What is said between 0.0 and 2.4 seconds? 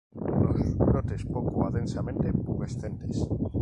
Los brotes poco a densamente